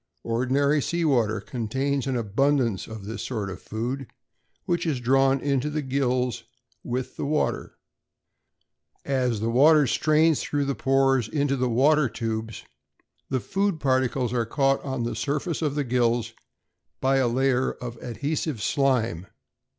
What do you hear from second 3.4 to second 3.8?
of